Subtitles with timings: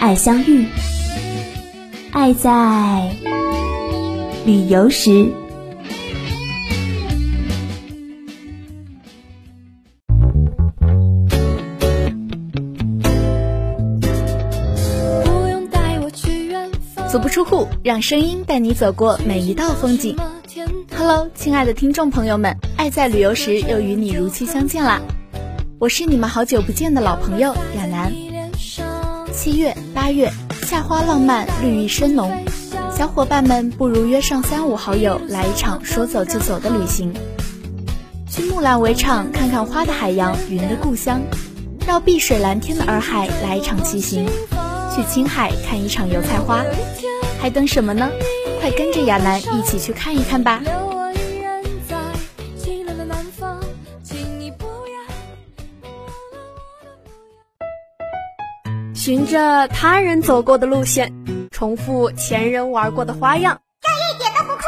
[0.00, 0.64] 爱相遇，
[2.10, 3.14] 爱在
[4.46, 5.30] 旅游时。
[17.10, 20.16] 足不出户，让声音带你走过每一道风景。
[20.96, 25.02] Hello，亲爱的听众朋友们，爱在旅游时又与你如期相见啦！
[25.78, 28.29] 我是你们好久不见的老朋友亚楠。
[29.42, 30.30] 七月、八月，
[30.66, 32.30] 夏花浪漫，绿意深浓，
[32.94, 37.10] 小伙伴们不如约上三五好友来一场说走就走的旅行，
[38.28, 41.22] 去木兰围场看看花的海洋，云的故乡，
[41.86, 44.26] 绕碧水蓝天的洱海来一场骑行，
[44.94, 46.62] 去青海看一场油菜花，
[47.40, 48.10] 还等什么呢？
[48.60, 50.60] 快跟着亚楠一起去看一看吧！
[59.10, 61.12] 循着他人走过的路线，
[61.50, 64.62] 重复前人玩过的花样，这一点都不酷。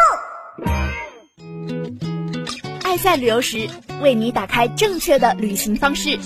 [2.83, 3.69] 爱在旅游时，
[4.01, 6.19] 为你打开正确的旅行方式。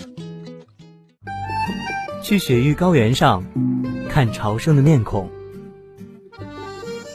[2.23, 3.45] 去雪域高原上
[4.09, 5.29] 看朝圣的面孔，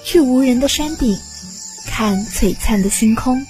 [0.03, 1.17] 去无人的山顶
[1.89, 3.43] 看璀璨的星空，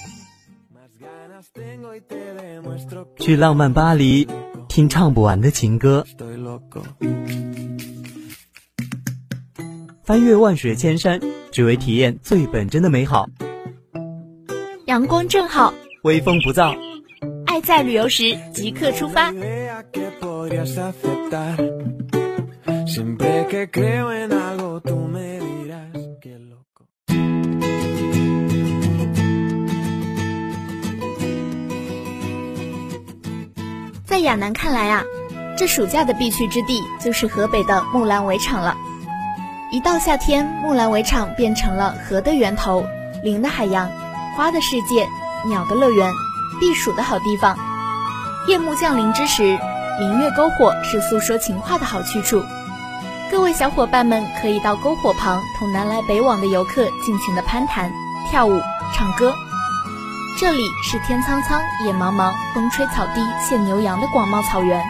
[3.18, 4.26] 去浪漫巴黎
[4.72, 6.06] 听唱不完的情歌。
[10.02, 11.20] 翻越万水千山，
[11.50, 13.28] 只为体验最本真的美好。
[14.86, 15.74] 阳光正好，
[16.04, 16.74] 微风不燥，
[17.44, 19.30] 爱在旅游时即刻出发。
[34.12, 35.02] 在亚楠看来啊。
[35.56, 38.76] 这暑假的必去之地就是河北的木兰围场了。
[39.70, 42.84] 一到夏天，木兰围场变成了河的源头、
[43.24, 43.90] 林的海洋、
[44.36, 45.08] 花的世界、
[45.46, 46.12] 鸟的乐园、
[46.60, 47.56] 避暑的好地方。
[48.46, 49.58] 夜幕降临之时，
[49.98, 52.44] 明月篝火是诉说情话的好去处。
[53.30, 57.90] 各位小伙伴们可以到篝火旁，同南来北往的游客尽情的攀谈、
[58.28, 58.60] 跳舞、
[58.92, 59.32] 唱歌。
[60.38, 64.82] 这里是天苍苍，野茫茫，风吹草低见牛羊的广袤草原。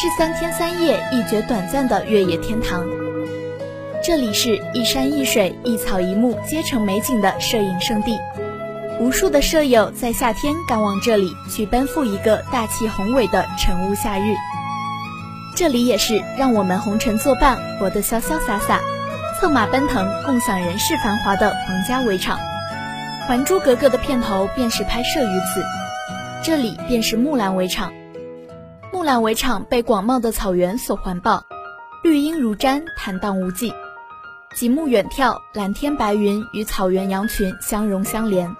[0.00, 2.84] 是三天三夜一觉短暂的越野天堂，
[4.02, 8.18] 这里是一山一水一草一木皆成美景的摄影圣地，
[9.00, 14.34] 无数的舍友在夏天赶往这里去奔赴一个大气宏伟的晨雾夏日。
[15.56, 18.80] 这里也是让我们红尘作伴，活得潇潇洒洒，
[19.38, 22.38] 策马奔腾，共享人世繁华的皇家围场。
[23.26, 25.64] 《还珠格格》的片头便是拍摄于此，
[26.42, 27.90] 这里便是木兰围场。
[28.92, 31.42] 木兰围场被广袤的草原所环抱，
[32.02, 33.72] 绿荫如毡，坦荡无际。
[34.54, 38.54] 极目远眺，蓝天白云与草原羊群相融相连，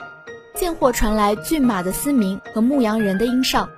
[0.55, 3.69] 间或传来骏马的嘶鸣和牧羊人的音哨，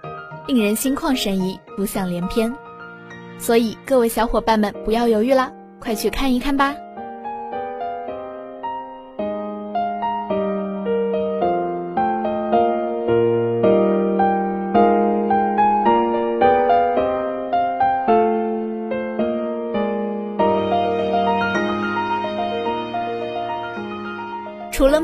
[0.47, 2.55] 令人心旷神怡，浮想联翩。
[3.41, 6.77] 所以，各位小伙伴们不要犹豫啦，快去看一看吧！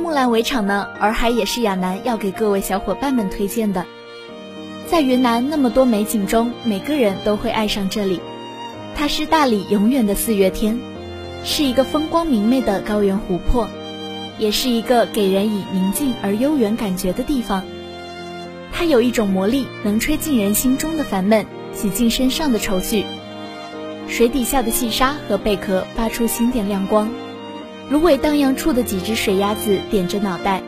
[0.03, 3.87] 木兰围场呢，洱海也是亚楠要给各位小伙伴们推荐的。
[4.89, 8.21] 在云南那么多美景中，每个人都会爱上这里。
[8.97, 10.81] 它是大理永远的四月天，
[11.45, 13.69] 是一个风光明媚的高原湖泊，
[14.39, 17.63] 也是一个给人以宁静而悠远感觉的地方。
[18.72, 23.05] 它有一种魔力，能吹进人心中的烦闷，洗净身上的愁绪。
[24.09, 27.09] 水底下的细沙和贝壳发出星点亮光。
[27.92, 30.62] 芦苇荡漾处的几只水鸭子点着脑袋，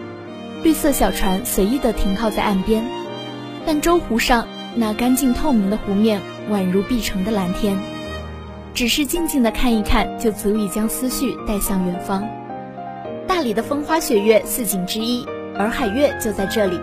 [0.62, 2.85] 绿色小船随意地停靠在岸边。
[3.65, 7.79] 但舟湖上那干净透明的湖面宛如碧城的蓝天，
[8.75, 12.29] 只是静静地看一看就足以将思绪带向远方。
[13.27, 16.79] 大理的风花雪月四景之一，洱海月就在这里。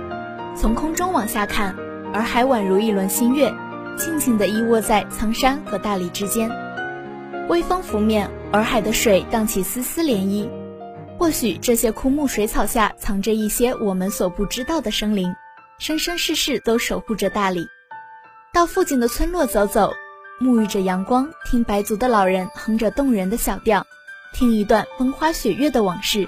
[0.58, 1.76] 从空中往下看，
[2.16, 3.54] 洱海宛如一轮新月，
[3.96, 6.50] 静静地依卧在苍山和大理之间。
[7.48, 10.50] 微风拂面，洱海的水荡起丝丝涟漪。
[11.18, 15.34] 或许这些枯木水草下藏着一些我们所不知道的生灵，
[15.80, 17.66] 生生世世都守护着大理。
[18.54, 19.94] 到附近的村落走走，
[20.42, 23.86] 沐浴着阳光，听白族的老人哼着动人的小调，
[24.34, 26.28] 听一段风花雪月的往事。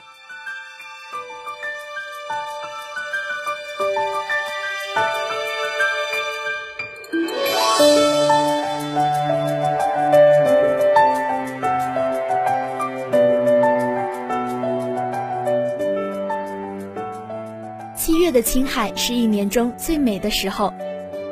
[18.33, 20.73] 的青海是一年中最美的时候，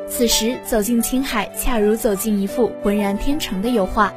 [0.08, 4.12] 此时走进青海，恰如走进一幅浑然天成的油画。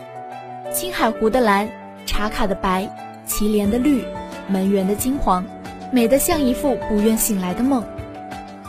[0.71, 1.67] 青海湖的蓝，
[2.05, 2.87] 茶卡的白，
[3.25, 4.05] 祁连的绿，
[4.47, 5.43] 门源的金黄，
[5.91, 7.83] 美得像一幅不愿醒来的梦。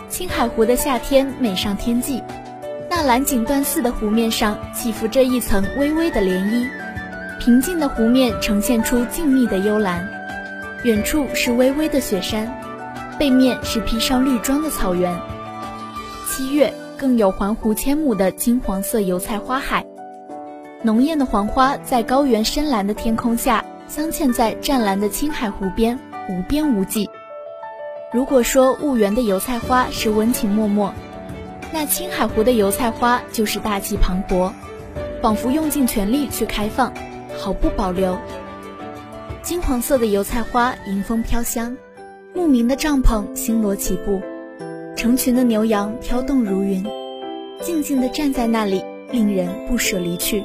[0.08, 2.22] 青海湖的夏天美上天际，
[2.88, 6.66] 那蓝锦缎似的湖面上起伏着一层微微的涟漪，
[7.38, 10.08] 平静的湖面呈现出静谧的幽蓝，
[10.84, 12.50] 远处是微微的雪山。
[13.18, 15.18] 背面是披上绿装的草原，
[16.28, 19.86] 七月更有环湖千亩的金黄色油菜花海，
[20.82, 25.98] 浓艳的黄花在高原深蓝的天空下镶嵌在湛蓝的青海湖边，
[26.28, 27.08] 无边无际。
[28.12, 30.92] 如果说婺源的油菜花是温情脉脉，
[31.72, 34.52] 那青海湖的油菜花就是大气磅礴，
[35.22, 36.92] 仿佛用尽全力去开放，
[37.38, 38.18] 毫不保留。
[39.42, 41.74] 金黄色的油菜花迎风飘香。
[42.37, 44.21] 牧民的帐篷星罗棋布，
[44.94, 46.85] 成群的牛羊飘动如云，
[47.62, 50.44] 静静地站在那里，令人不舍离去。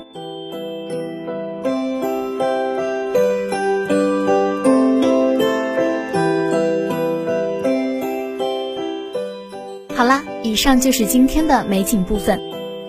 [9.93, 12.39] 好啦，以上就是今天的美景部分，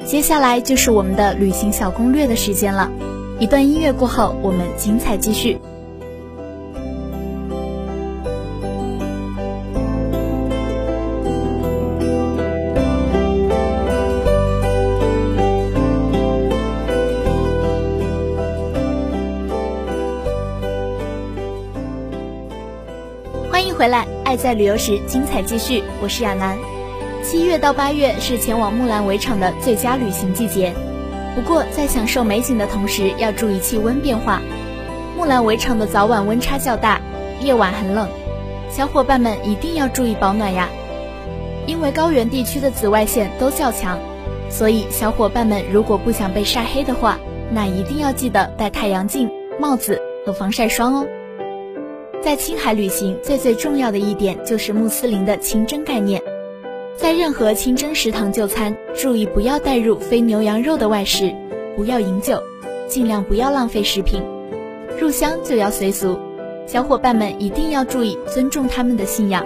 [0.06, 2.88] 接下来就是我们的旅行小攻略的时间了。
[3.40, 5.58] 一段音乐过后，我们精彩继续。
[23.82, 25.82] 回来，爱在旅游时，精彩继续。
[26.00, 26.56] 我是亚楠。
[27.20, 30.72] 七月到八月是前往木兰围场的最佳旅行季节，
[31.34, 34.40] 不过在享受美景的同时，要注意气温变化。
[35.16, 37.00] 木兰围场的早晚温差较大，
[37.40, 38.08] 夜晚很冷，
[38.70, 40.68] 小伙伴们一定要注意保暖呀。
[41.66, 43.98] 因为高原地区的紫外线都较强，
[44.48, 47.18] 所以小伙伴们如果不想被晒黑的话，
[47.50, 51.06] 那一定要记得戴太阳镜、帽子和防晒霜哦。
[52.22, 56.22] 在青海旅行最最重要的一点就是穆斯林的清真概念，
[56.96, 61.34] 在任何清真食堂就餐，注意不要带入非牛羊肉的外食，
[61.74, 62.40] 不要饮酒，
[62.86, 64.22] 尽量不要浪费食品，
[65.00, 66.16] 入乡就要随俗，
[66.64, 69.44] 小伙伴们一定要注意尊重他们的信仰。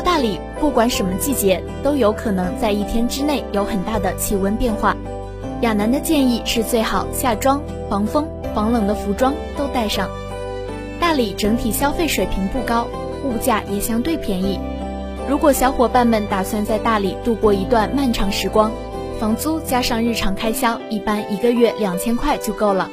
[0.00, 4.96] 到大理，不管什么季节，都有可能在一天之内有很大的气温变化。
[5.60, 10.08] 亚楠的建议是最好夏装、防风、防冷的服装都带上。
[10.98, 12.86] 大理整体消费水平不高，
[13.24, 14.58] 物价也相对便宜。
[15.28, 18.72] 如果小伙伴们打算在大理度过一段漫长时光，
[19.18, 22.88] 房租加上日常开销，一般一个月两千块就够了。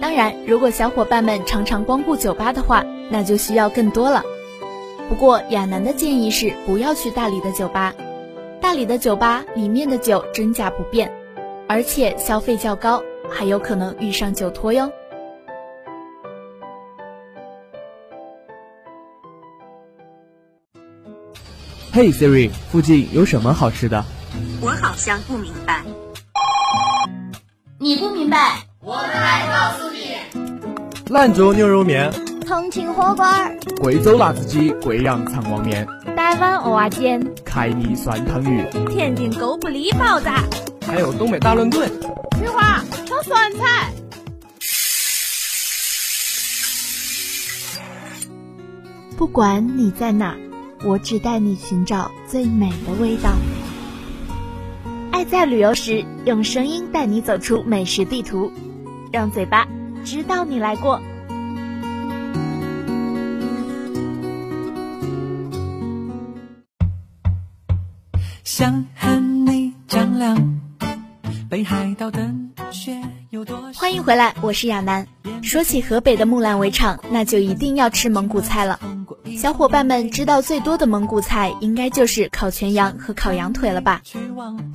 [0.00, 4.22] 当然，如果小伙伴们常常光顾酒吧的话，那就需要更多了。
[5.10, 7.92] 不过亚楠的建议是不要去大理的酒吧，
[8.60, 11.12] 大理的酒吧里面的酒真假不变，
[11.68, 14.90] 而且消费较高，还有可能遇上酒托哟。
[21.92, 24.04] 嘿，Siri，附近有什么好吃的？
[24.62, 25.82] 我好像不明白。
[27.80, 31.12] 你不明白，我们来告诉你。
[31.12, 32.29] 兰州牛肉面。
[32.46, 40.28] 重庆火锅儿，贵州辣子鸡，贵阳肠旺面，台湾蚵仔煎，凯里酸汤鱼，天津狗不理包子，
[40.86, 41.88] 还有东北大乱炖。
[42.40, 43.92] 菊花炒酸菜。
[49.16, 50.34] 不管你在哪，
[50.84, 53.30] 我只带你寻找最美的味道。
[55.12, 58.50] 爱在旅游时，用声音带你走出美食地图，
[59.12, 59.68] 让嘴巴
[60.04, 61.00] 知道你来过。
[68.60, 70.60] 想和你丈量
[71.48, 72.30] 北海道的
[72.70, 73.00] 雪
[73.30, 75.06] 有多，欢迎回来，我是亚楠。
[75.42, 78.78] 说起河北的木兰围场，那就一定要吃蒙古菜了。
[79.38, 84.02] 小伙伴们知道最多的蒙古菜，应该就是烤全羊和烤羊腿了吧？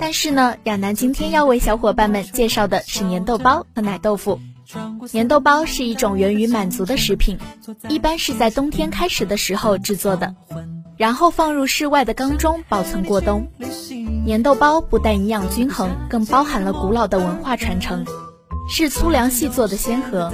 [0.00, 4.40] 但是呢，亚楠今天要为小伙伴们介绍的是粘豆包和奶豆腐。
[5.12, 7.38] 粘豆包是一种源于满族的食品，
[7.88, 10.34] 一般是在冬天开始的时候制作的，
[10.96, 13.48] 然后放入室外的缸中保存过冬。
[14.26, 18.04] 粘豆包不但营养均衡，更包含了古老的文化传承，
[18.68, 20.32] 是粗粮细做的先河。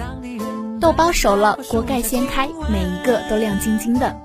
[0.81, 4.17] 豆包熟了，锅盖掀开，每一个都亮晶晶的，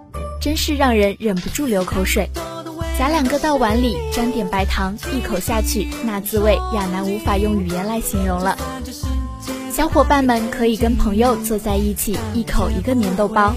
[0.41, 2.29] 真是让人忍不住流口水。
[2.98, 8.58] 夹两个到碗里，沾点白糖，一口下去，那滋味亚楠无法用语言来形容了。
[9.72, 13.53] 小伙伴们可以跟朋友坐在一起，一口一个粘豆包，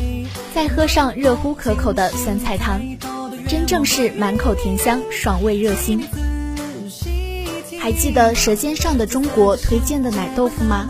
[0.54, 2.80] 再喝上热乎可口的酸菜汤，
[3.48, 6.00] 真正是满口甜香，爽胃热心。
[7.78, 10.88] 还记得《舌尖上的中国》推荐的奶豆腐吗？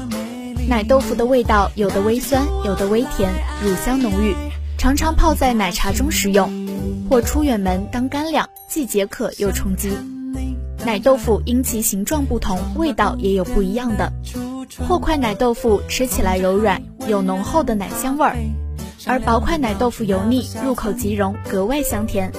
[0.69, 3.31] 奶豆腐的味道有的微酸，有的微甜，
[3.62, 4.35] 乳香浓郁，
[4.79, 6.50] 常常泡在奶茶中食用，
[7.09, 9.90] 或出远门当干粮，既解渴又充饥。
[10.85, 14.12] 奶豆腐因其形状不同，味道也有不一样的。
[14.88, 18.35] 厚块奶豆腐吃起来柔软，有浓厚的奶香味儿；
[19.07, 22.33] 而薄块奶豆腐油腻，入口即溶，格外香甜。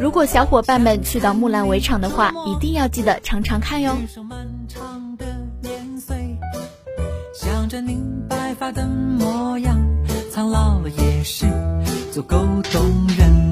[0.00, 3.96] 如果小伙伴们去到木兰围场的话，一定要记得尝尝看哟。
[7.34, 9.76] 想着您白发的模样，
[10.30, 11.46] 苍老了也是
[12.12, 12.36] 足够
[12.72, 12.82] 动
[13.16, 13.47] 人。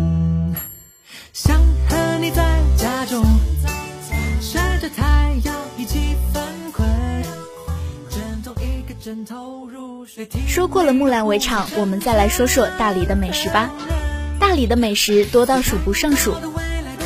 [10.48, 13.70] 说过了木兰围场，我们再来说说大理的美食吧。
[14.40, 16.34] 大理的美食多到数不胜数，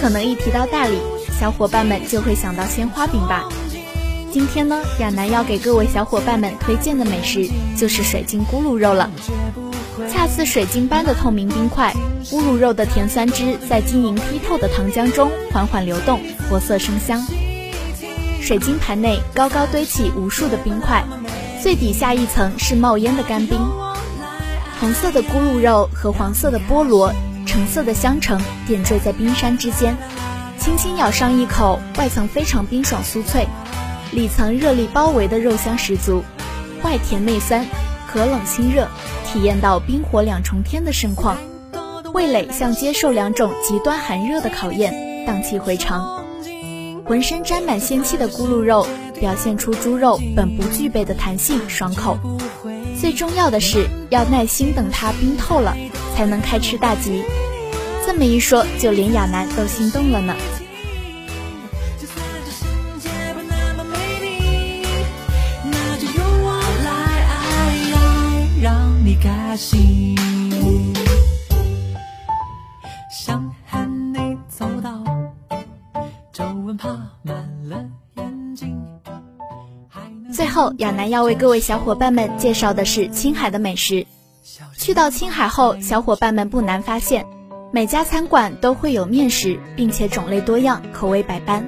[0.01, 0.99] 可能一提到大理，
[1.39, 3.47] 小伙伴们就会想到鲜花饼吧。
[4.33, 9.11] 今天呢，亚楠要给各位小伙伴们推荐的美食就是水晶咕噜肉了。
[10.11, 17.23] 恰似水晶般的透明冰块，咕噜肉的甜酸汁在晶莹剔透的糖浆中缓缓流动，活色生香。
[18.41, 21.05] 水晶盘内高高堆起无数的冰块。
[21.63, 23.59] 最底下一层是冒烟的干冰，
[24.81, 27.13] 红色的咕噜肉和黄色的菠萝、
[27.47, 29.95] 橙色的香橙点缀在冰山之间，
[30.59, 33.47] 轻轻咬上一口，外层非常冰爽酥脆，
[34.11, 36.25] 里层热力包围的肉香十足，
[36.83, 37.67] 外甜内酸，
[38.11, 38.89] 可冷清热，
[39.27, 41.37] 体验到冰火两重天的盛况，
[42.15, 46.25] 味蕾像接受两种极端寒热的考验，荡气回肠，
[47.05, 48.87] 浑身沾满仙气的咕噜肉。
[49.21, 52.19] 表现出猪肉本不具备的弹性、爽口。
[52.99, 55.77] 最重要的是要耐心等它冰透了，
[56.17, 57.23] 才能开吃大吉。
[58.07, 60.35] 这么一说，就连亚楠都心动了呢。
[69.57, 70.30] 最
[80.61, 84.07] 后，亚楠要为各位小伙伴们介绍的是青海的美食。
[84.77, 87.25] 去到青海后，小伙伴们不难发现，
[87.73, 91.67] 每家餐馆都会有面食，并且种类多样，口味百般。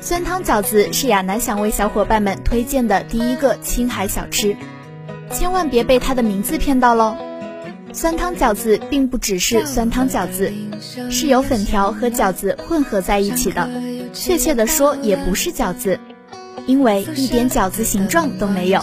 [0.00, 4.56] 酸汤饺子是亚楠想为小伙伴们推荐的第一个青海小吃，
[5.32, 7.16] 千万别被它的名字骗到喽！
[7.92, 10.52] 酸汤饺子并不只是酸汤饺子，
[11.10, 13.68] 是由粉条和饺子混合在一起的，
[14.12, 15.98] 确切的说，也不是饺子。
[16.70, 18.80] 因为一点饺子形状都没有，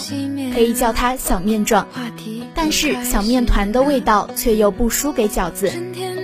[0.54, 1.88] 可以叫它小面状。
[2.54, 5.72] 但是小面团的味道却又不输给饺子，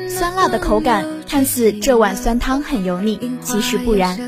[0.10, 4.20] 酸辣的口感看似这碗酸汤很油腻，其实不然。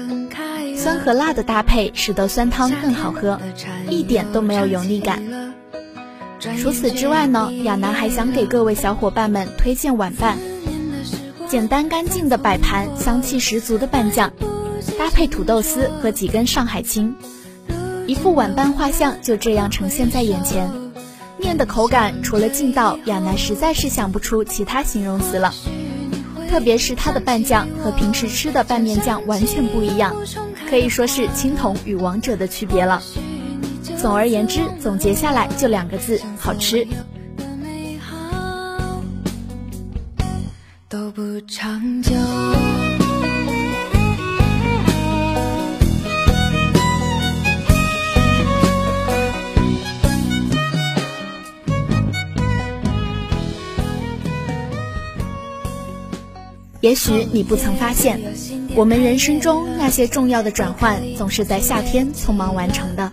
[0.78, 3.38] 酸和辣的搭配使得酸汤更好喝，
[3.90, 5.22] 一点都没有油腻感。
[6.58, 10.38] 除此之外呢，亚楠还想给各位小伙伴们推荐晚饭，
[11.50, 14.32] 简单干净的摆盘，香气十足的拌酱。
[14.98, 17.16] 搭配土豆丝和几根上海青，
[18.08, 20.70] 一幅晚班画像就这样呈现在眼前。
[21.38, 25.54] 面的口感除了劲道，亚楠实在是想不出其他形容词了。
[26.50, 30.16] 特别是它的拌酱和平时吃的拌面酱完全不一样，
[30.70, 33.02] 可以说是青铜与王者的区别了。
[33.98, 36.88] 总而言之，总结下来就两个字：好吃。
[40.88, 42.14] 都不长久。
[56.86, 58.22] 也许你不曾发现，
[58.76, 63.12] 我们人生中那些重要的转换，总是在夏天匆忙完成的。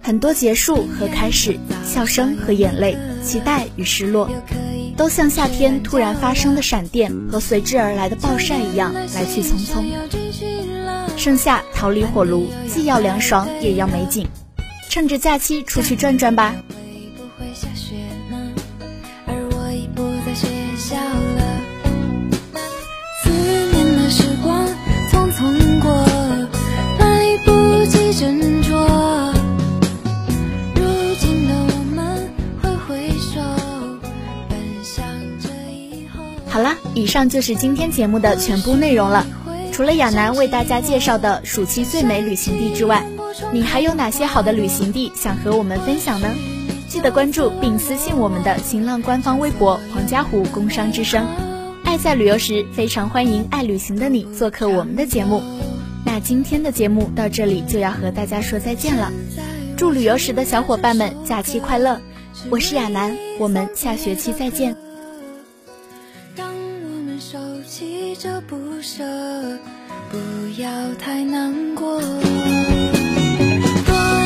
[0.00, 4.30] 很多结束和开始，笑声和眼泪，期待与失落，
[4.96, 9.84] 都像夏天突然发生的闪电和随之而来的暴晒一样来去匆匆。
[11.18, 14.26] 盛夏逃离火炉，既要凉爽也要美景，
[14.88, 16.54] 趁着假期出去转转吧。
[36.94, 39.26] 以上就是今天节目的全部内容了。
[39.72, 43.04] 除了亚楠为大家介绍的暑期最美旅行地之外，
[43.52, 46.28] 你还有哪些好的旅行地想和我们分享呢？
[46.88, 51.26] 记得关注并私信我们的新浪官方微博“黄家湖工商之声”。
[51.84, 55.42] 爱在旅游时，非常欢迎爱旅行的你做客我们的节目。
[56.04, 59.12] 那今天的节目到这里就要和大家说再见了。
[59.76, 62.00] 祝旅游时的小伙伴们假期快乐！
[62.50, 64.83] 我是亚楠，我们下学期再见。
[68.84, 69.02] 舍，
[70.10, 70.18] 不
[70.60, 70.68] 要
[71.00, 71.98] 太难过。
[72.02, 72.06] 多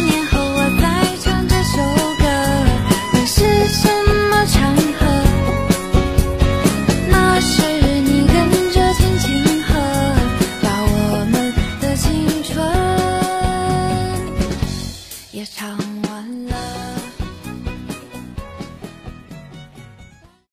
[0.03, 0.83] 年后我再
[1.21, 1.79] 唱这首
[2.19, 2.25] 歌，
[3.13, 3.39] 会是
[3.69, 3.89] 什
[4.29, 5.08] 么场合？